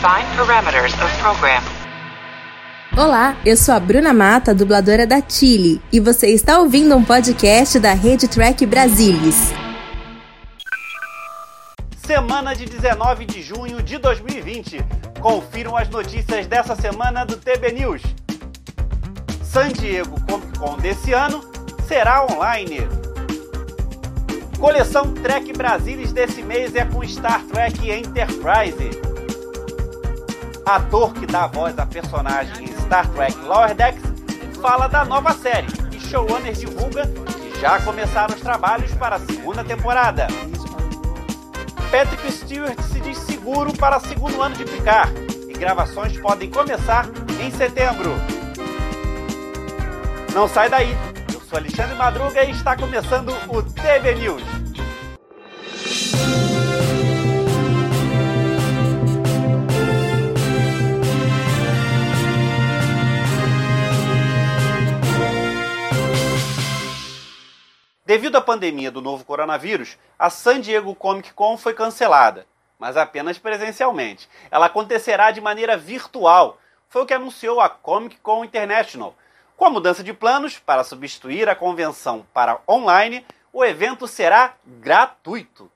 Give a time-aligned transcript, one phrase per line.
[0.00, 1.62] Define parameters of program.
[2.96, 7.78] Olá, eu sou a Bruna Mata, dubladora da Chile, e você está ouvindo um podcast
[7.78, 9.52] da Rede Track Brasilis.
[11.98, 14.82] Semana de 19 de junho de 2020.
[15.20, 18.00] Confiram as notícias dessa semana do TB News.
[19.44, 21.44] San Diego Comic Con desse ano
[21.86, 22.88] será online.
[24.58, 29.09] Coleção Trek Brasilis desse mês é com Star Trek Enterprise.
[30.66, 34.02] Ator que dá voz à personagem em Star Trek Lower Decks
[34.60, 39.64] fala da nova série e showrunner divulga que já começaram os trabalhos para a segunda
[39.64, 40.26] temporada.
[41.90, 45.12] Patrick Stewart se diz seguro para o segundo ano de Picard
[45.48, 47.06] e gravações podem começar
[47.40, 48.12] em setembro.
[50.34, 50.96] Não sai daí!
[51.32, 54.42] Eu sou Alexandre Madruga e está começando o TV News.
[68.10, 72.44] Devido à pandemia do novo coronavírus, a San Diego Comic Con foi cancelada,
[72.76, 74.28] mas apenas presencialmente.
[74.50, 76.58] Ela acontecerá de maneira virtual.
[76.88, 79.14] Foi o que anunciou a Comic Con International.
[79.56, 85.70] Com a mudança de planos para substituir a convenção para online, o evento será gratuito.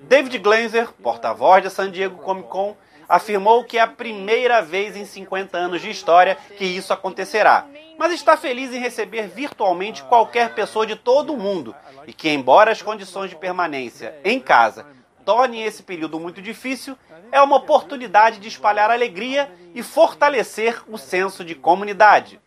[0.00, 2.76] David Glazer, porta-voz da San Diego Comic Con,
[3.08, 8.12] afirmou que é a primeira vez em 50 anos de história que isso acontecerá, mas
[8.12, 11.74] está feliz em receber virtualmente qualquer pessoa de todo o mundo
[12.06, 14.86] e que, embora as condições de permanência em casa
[15.24, 16.96] tornem esse período muito difícil,
[17.30, 22.40] é uma oportunidade de espalhar alegria e fortalecer o senso de comunidade.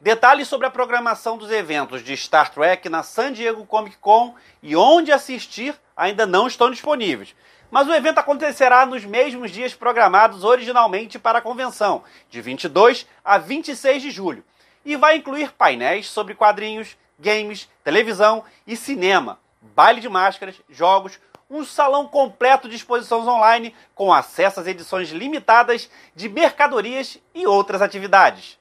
[0.00, 4.76] Detalhes sobre a programação dos eventos de Star Trek na San Diego Comic Con e
[4.76, 7.34] onde assistir ainda não estão disponíveis.
[7.70, 13.36] Mas o evento acontecerá nos mesmos dias programados originalmente para a convenção, de 22 a
[13.36, 14.44] 26 de julho,
[14.84, 21.18] e vai incluir painéis sobre quadrinhos, games, televisão e cinema, baile de máscaras, jogos,
[21.50, 27.82] um salão completo de exposições online com acesso às edições limitadas de mercadorias e outras
[27.82, 28.58] atividades.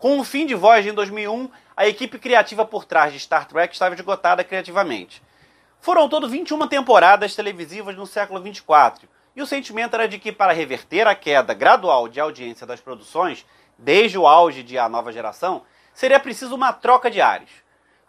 [0.00, 3.74] Com o fim de Voyager em 2001, a equipe criativa por trás de Star Trek
[3.74, 5.22] estava esgotada criativamente.
[5.78, 9.06] Foram todo 21 temporadas televisivas no século 24,
[9.36, 13.44] e o sentimento era de que, para reverter a queda gradual de audiência das produções,
[13.76, 17.50] desde o auge de A Nova Geração, seria preciso uma troca de ares.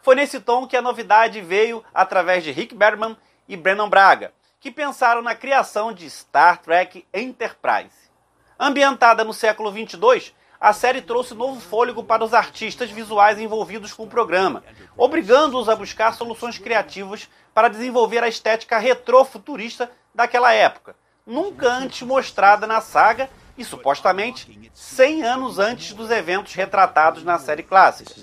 [0.00, 3.14] Foi nesse tom que a novidade veio através de Rick Berman
[3.46, 8.10] e Brennan Braga, que pensaram na criação de Star Trek Enterprise.
[8.58, 14.04] Ambientada no século 22, a série trouxe novo fôlego para os artistas visuais envolvidos com
[14.04, 14.62] o programa,
[14.96, 20.94] obrigando-os a buscar soluções criativas para desenvolver a estética retrofuturista daquela época,
[21.26, 23.28] nunca antes mostrada na saga
[23.58, 28.14] e supostamente 100 anos antes dos eventos retratados na série clássica.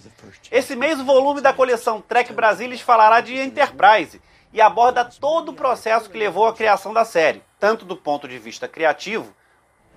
[0.50, 4.21] Esse mês o volume da coleção Trek Brasilis falará de Enterprise
[4.53, 8.39] e aborda todo o processo que levou à criação da série, tanto do ponto de
[8.39, 9.35] vista criativo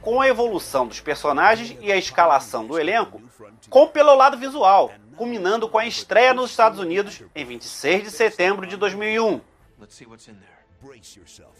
[0.02, 3.22] com a evolução dos personagens e a escalação do elenco,
[3.70, 8.66] como pelo lado visual, culminando com a estreia nos Estados Unidos em 26 de setembro
[8.66, 9.40] de 2001.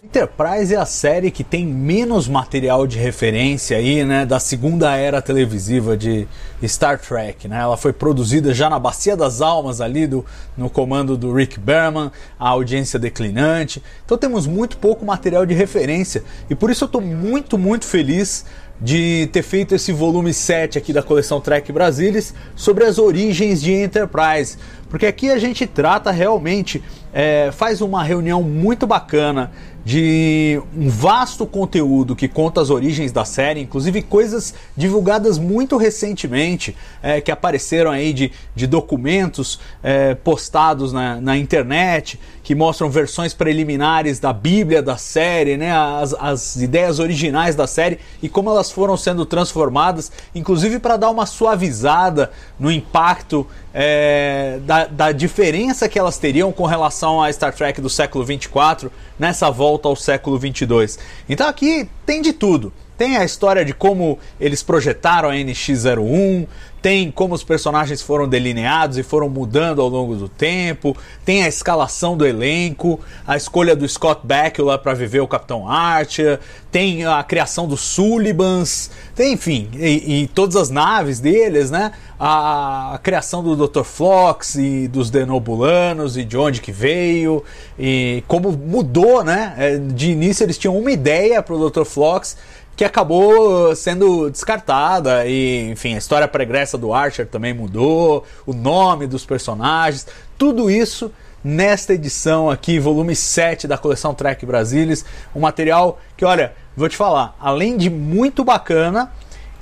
[0.03, 5.23] Enterprise é a série que tem menos material de referência aí, né, da segunda era
[5.23, 6.27] televisiva de
[6.65, 7.61] Star Trek, né?
[7.61, 12.11] Ela foi produzida já na Bacia das Almas ali do, no comando do Rick Berman,
[12.37, 13.81] a audiência declinante.
[14.05, 18.45] Então temos muito pouco material de referência e por isso eu estou muito, muito feliz
[18.83, 23.73] de ter feito esse volume 7 aqui da coleção Trek Brasilis sobre as origens de
[23.73, 24.59] Enterprise,
[24.91, 26.83] porque aqui a gente trata realmente,
[27.13, 29.53] é, faz uma reunião muito bacana
[29.85, 36.77] de um vasto conteúdo que conta as origens da série, inclusive coisas divulgadas muito recentemente,
[37.03, 43.35] é, que apareceram aí de, de documentos é, postados na, na internet, que mostram versões
[43.35, 48.71] preliminares da Bíblia da série, né, as, as ideias originais da série e como elas
[48.71, 55.99] foram sendo transformadas, inclusive para dar uma suavizada no impacto é, da, da diferença que
[55.99, 60.99] elas teriam com relação a Star Trek do século 24 nessa volta ao século 22.
[61.29, 62.73] Então aqui tem de tudo.
[63.03, 66.47] Tem a história de como eles projetaram a NX-01,
[66.81, 71.49] tem como os personagens foram delineados e foram mudando ao longo do tempo, tem a
[71.49, 76.41] escalação do elenco, a escolha do Scott Bakula para viver o Capitão Archer,
[76.73, 81.93] tem a criação dos Sullivans, tem enfim, e, e todas as naves deles, né?
[82.19, 83.83] A, a, criação do Dr.
[83.83, 87.45] Flox e dos Denobulanos e de onde que veio
[87.77, 89.55] e como mudou, né?
[89.57, 91.85] É, de início eles tinham uma ideia para o Dr.
[91.85, 92.37] Flox
[92.75, 99.07] que acabou sendo descartada e, enfim, a história pregressa do Archer também mudou, o nome
[99.07, 100.07] dos personagens,
[100.39, 101.13] tudo isso
[101.45, 105.05] nesta edição aqui, volume 7 da coleção Trek Brasilis,
[105.35, 109.13] um material que, olha, vou te falar, além de muito bacana,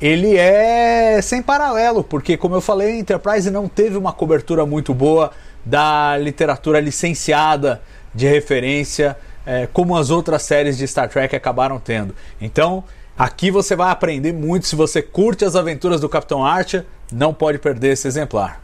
[0.01, 4.95] ele é sem paralelo, porque como eu falei, a Enterprise não teve uma cobertura muito
[4.95, 5.31] boa
[5.65, 7.83] da literatura licenciada
[8.15, 12.15] de referência, é, como as outras séries de Star Trek acabaram tendo.
[12.41, 12.85] Então,
[13.21, 14.67] Aqui você vai aprender muito.
[14.67, 18.63] Se você curte as aventuras do Capitão Archer, não pode perder esse exemplar.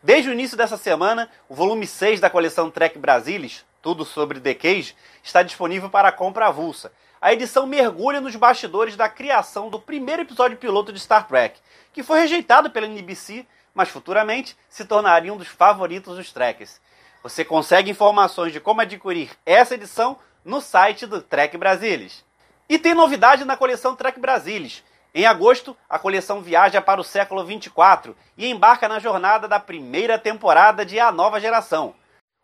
[0.00, 4.54] Desde o início dessa semana, o volume 6 da coleção Trek Brasilis, tudo sobre The
[4.54, 4.94] Cage,
[5.24, 6.92] está disponível para compra avulsa.
[7.20, 11.58] A edição mergulha nos bastidores da criação do primeiro episódio piloto de Star Trek,
[11.92, 13.44] que foi rejeitado pela NBC,
[13.74, 16.80] mas futuramente se tornaria um dos favoritos dos Trekkers.
[17.24, 22.24] Você consegue informações de como adquirir essa edição no site do Trek Brasilis.
[22.68, 24.82] E tem novidade na coleção Trek Brasilis.
[25.14, 30.18] Em agosto, a coleção viaja para o século 24 e embarca na jornada da primeira
[30.18, 31.94] temporada de A Nova Geração.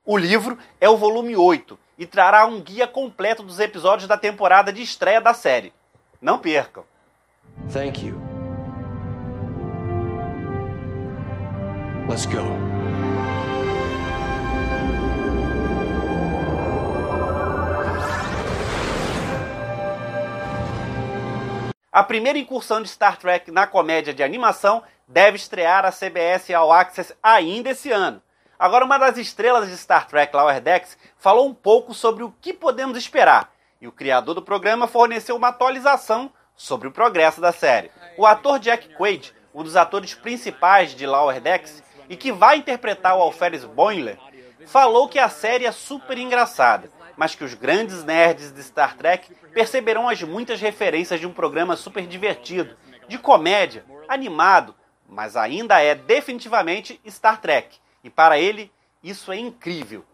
[0.05, 4.73] O livro é o volume 8 e trará um guia completo dos episódios da temporada
[4.73, 5.73] de estreia da série.
[6.21, 6.85] Não percam.
[7.73, 8.19] Thank you.
[12.09, 12.72] Let's go.
[22.03, 26.73] A primeira incursão de Star Trek na comédia de animação deve estrear a CBS All
[26.73, 28.21] Access ainda esse ano.
[28.59, 32.53] Agora, uma das estrelas de Star Trek, Lower Decks, falou um pouco sobre o que
[32.53, 37.93] podemos esperar, e o criador do programa forneceu uma atualização sobre o progresso da série.
[38.19, 43.17] O ator Jack Quaid, um dos atores principais de Lower Decks, e que vai interpretar
[43.17, 44.19] o Alferes Boimler,
[44.67, 49.35] falou que a série é super engraçada mas que os grandes nerds de Star Trek
[49.53, 52.77] perceberão as muitas referências de um programa super divertido,
[53.09, 54.75] de comédia, animado,
[55.09, 58.73] mas ainda é definitivamente Star Trek, e para ele
[59.03, 60.05] isso é incrível.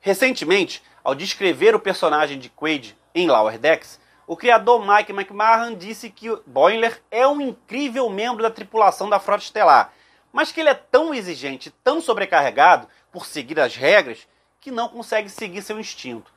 [0.00, 6.08] Recentemente, ao descrever o personagem de Quaid em Lower Decks, o criador Mike McMahon disse
[6.10, 9.92] que Boimler é um incrível membro da tripulação da Frota Estelar,
[10.32, 14.26] mas que ele é tão exigente, tão sobrecarregado por seguir as regras,
[14.62, 16.32] que não consegue seguir seu instinto.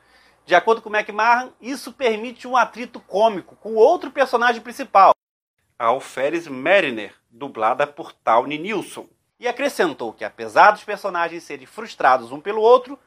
[0.48, 5.14] De acordo com McMahon, isso permite um atrito cômico com outro personagem principal,
[5.78, 9.08] a Alferes Mariner, dublada por Tawny Nilsson.
[9.40, 12.98] E acrescentou que, apesar dos personagens serem frustrados um pelo outro,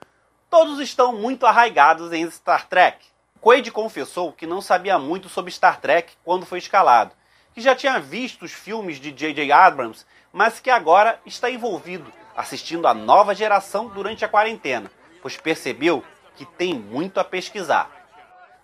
[0.48, 3.04] todos estão muito arraigados em Star Trek.
[3.40, 7.12] Quaid confessou que não sabia muito sobre Star Trek quando foi escalado,
[7.54, 9.50] que já tinha visto os filmes de J.J.
[9.50, 16.02] Abrams, mas que agora está envolvido assistindo a nova geração durante a quarentena pois percebeu
[16.36, 17.90] que tem muito a pesquisar.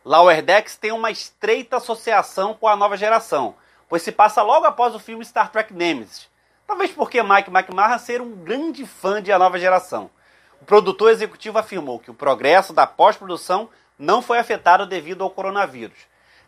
[0.05, 3.55] Lower Decks tem uma estreita associação com a nova geração,
[3.89, 6.29] pois se passa logo após o filme Star Trek Nemesis.
[6.67, 10.11] Talvez porque Mike McMahon ser um grande fã de A Nova Geração.
[10.61, 13.69] O produtor executivo afirmou que o progresso da pós-produção
[13.99, 15.99] não foi afetado devido ao coronavírus,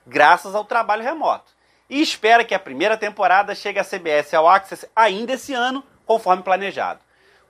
[0.07, 1.53] graças ao trabalho remoto,
[1.89, 6.43] e espera que a primeira temporada chegue à CBS ao Access ainda esse ano, conforme
[6.43, 7.01] planejado.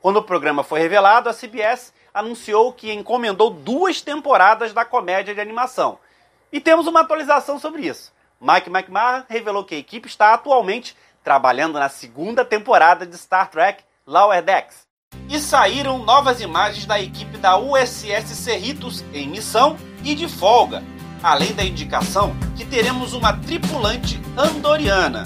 [0.00, 5.40] Quando o programa foi revelado, a CBS anunciou que encomendou duas temporadas da comédia de
[5.40, 5.98] animação.
[6.50, 8.10] E temos uma atualização sobre isso.
[8.40, 13.84] Mike McMahon revelou que a equipe está atualmente trabalhando na segunda temporada de Star Trek
[14.06, 14.86] Lower Decks.
[15.28, 20.82] E saíram novas imagens da equipe da USS Cerritos em missão e de folga,
[21.22, 25.22] além da indicação que teremos uma tripulante andoriana.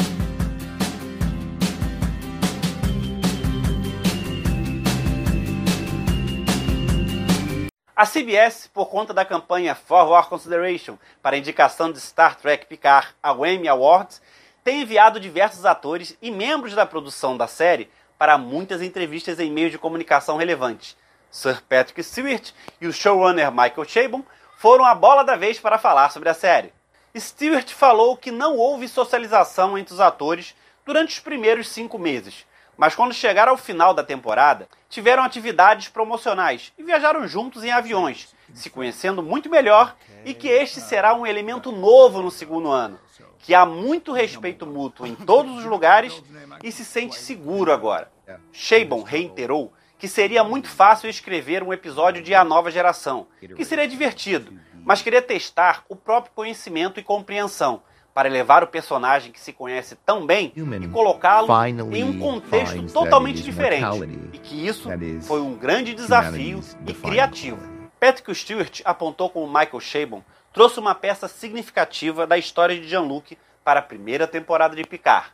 [8.00, 13.44] A CBS, por conta da campanha Forward Consideration para indicação de Star Trek Picard ao
[13.44, 14.22] Emmy Awards,
[14.64, 19.70] tem enviado diversos atores e membros da produção da série para muitas entrevistas em meios
[19.70, 20.96] de comunicação relevantes.
[21.30, 24.24] Sir Patrick Stewart e o showrunner Michael Chabon
[24.56, 26.72] foram a bola da vez para falar sobre a série.
[27.14, 30.54] Stewart falou que não houve socialização entre os atores
[30.86, 32.46] durante os primeiros cinco meses,
[32.80, 38.34] mas quando chegaram ao final da temporada, tiveram atividades promocionais e viajaram juntos em aviões,
[38.54, 39.94] se conhecendo muito melhor
[40.24, 42.98] e que este será um elemento novo no segundo ano.
[43.40, 46.22] que há muito respeito mútuo em todos os lugares
[46.62, 48.10] e se sente seguro agora.
[48.50, 53.86] Shabon reiterou que seria muito fácil escrever um episódio de A Nova Geração, que seria
[53.86, 59.52] divertido, mas queria testar o próprio conhecimento e compreensão para elevar o personagem que se
[59.52, 61.48] conhece tão bem e colocá-lo
[61.92, 64.88] em um contexto totalmente diferente, e que isso
[65.22, 67.60] foi um grande desafio e criativo.
[68.00, 73.80] Patrick Stewart apontou como Michael Chabon trouxe uma peça significativa da história de Jean-Luc para
[73.80, 75.28] a primeira temporada de Picard,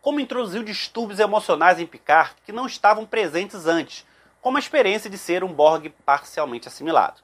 [0.00, 4.04] como introduziu distúrbios emocionais em Picard que não estavam presentes antes,
[4.40, 7.20] como a experiência de ser um Borg parcialmente assimilado.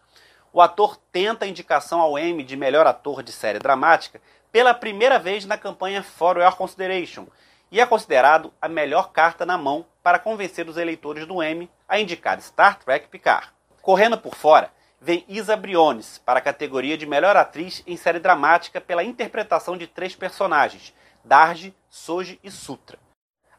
[0.52, 4.20] O ator tenta a indicação ao Emmy de melhor ator de série dramática
[4.52, 7.26] pela primeira vez na campanha For Your Consideration
[7.70, 11.98] e é considerado a melhor carta na mão para convencer os eleitores do Emmy a
[11.98, 13.48] indicar Star Trek Picard.
[13.80, 18.78] Correndo por fora, vem Isa Briones para a categoria de melhor atriz em série dramática
[18.78, 20.94] pela interpretação de três personagens,
[21.24, 22.98] Darji, Soji e Sutra.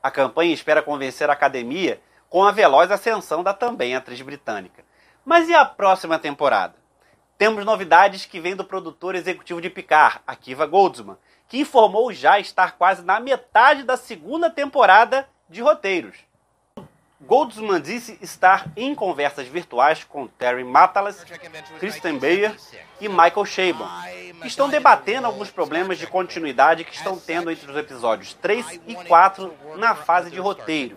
[0.02, 4.84] A campanha espera convencer a academia com a veloz ascensão da também atriz britânica.
[5.26, 6.83] Mas e a próxima temporada?
[7.44, 11.18] Temos novidades que vêm do produtor executivo de Picard, Akiva Goldsman,
[11.50, 16.16] que informou já estar quase na metade da segunda temporada de roteiros.
[17.20, 21.22] Goldsman disse estar em conversas virtuais com Terry Matalas,
[21.80, 22.56] Kristen Bayer
[23.02, 23.90] e Michael Chabon,
[24.42, 28.96] que estão debatendo alguns problemas de continuidade que estão tendo entre os episódios 3 e
[28.96, 30.96] 4 na fase de roteiro,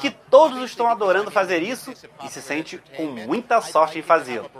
[0.00, 1.92] que todos estão adorando fazer isso
[2.24, 4.50] e se sente com muita sorte em fazê-lo.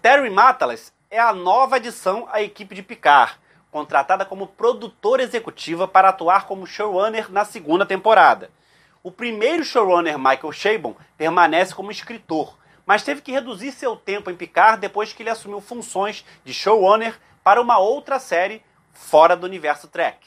[0.00, 3.34] Terry Matalas é a nova adição à equipe de Picard,
[3.70, 8.50] contratada como produtora executiva para atuar como showrunner na segunda temporada.
[9.02, 14.36] O primeiro showrunner Michael Chabon permanece como escritor, mas teve que reduzir seu tempo em
[14.36, 19.88] Picard depois que ele assumiu funções de showrunner para uma outra série fora do universo
[19.88, 20.18] Trek.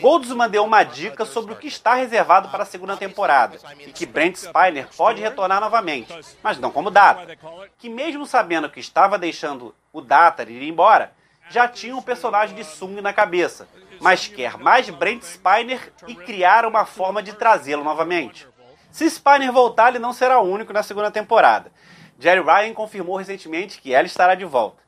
[0.00, 4.06] Goldsman deu uma dica sobre o que está reservado para a segunda temporada e que
[4.06, 7.36] Brent Spiner pode retornar novamente, mas não como Data,
[7.78, 11.12] que mesmo sabendo que estava deixando o Data ir embora,
[11.50, 13.68] já tinha um personagem de Sung na cabeça,
[14.00, 18.48] mas quer mais Brent Spiner e criar uma forma de trazê-lo novamente.
[18.90, 21.72] Se Spiner voltar, ele não será o único na segunda temporada.
[22.18, 24.81] Jerry Ryan confirmou recentemente que ela estará de volta.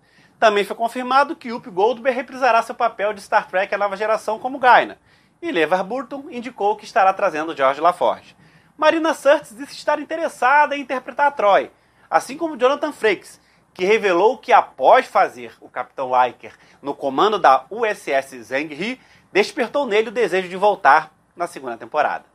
[0.45, 4.39] Também foi confirmado que Up Goldberg reprisará seu papel de Star Trek A Nova Geração
[4.39, 4.99] como Gaina.
[5.41, 8.37] E Levar Burton indicou que estará trazendo George LaForge.
[8.77, 11.71] Marina Sirtis disse estar interessada em interpretar Troy,
[12.11, 13.41] assim como Jonathan Frakes,
[13.73, 19.01] que revelou que após fazer o Capitão Riker no comando da USS Zheng
[19.33, 22.27] despertou nele o desejo de voltar na segunda temporada.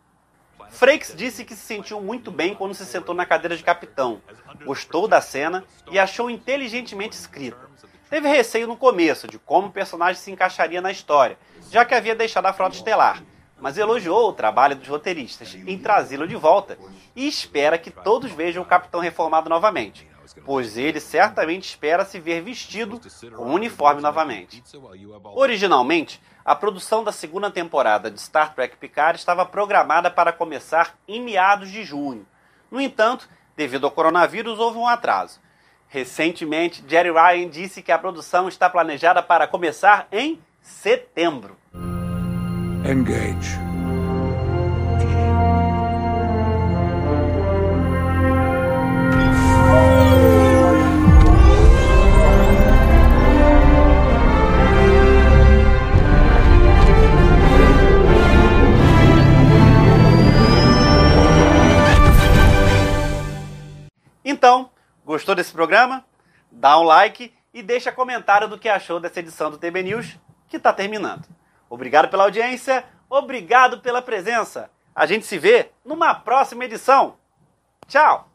[0.72, 4.20] Frakes disse que se sentiu muito bem quando se sentou na cadeira de capitão,
[4.66, 7.70] gostou da cena e achou inteligentemente escrita.
[8.10, 11.38] Teve receio no começo de como o personagem se encaixaria na história,
[11.70, 13.24] já que havia deixado a frota estelar,
[13.60, 16.78] mas elogiou o trabalho dos roteiristas em trazê-lo de volta
[17.16, 20.08] e espera que todos vejam o capitão reformado novamente
[20.46, 23.00] pois ele certamente espera se ver vestido
[23.36, 24.64] com o uniforme novamente.
[25.36, 31.22] Originalmente, a produção da segunda temporada de Star Trek Picard estava programada para começar em
[31.22, 32.26] meados de junho.
[32.70, 35.40] No entanto, devido ao coronavírus, houve um atraso.
[35.90, 41.58] Recentemente, Jerry Ryan disse que a produção está planejada para começar em setembro.
[42.86, 43.58] Engage.
[64.24, 64.70] Então,
[65.10, 66.06] gostou desse programa?
[66.52, 70.16] Dá um like e deixa comentário do que achou dessa edição do TB News,
[70.48, 71.28] que está terminando.
[71.68, 74.70] Obrigado pela audiência, obrigado pela presença.
[74.94, 77.18] A gente se vê numa próxima edição.
[77.88, 78.29] Tchau!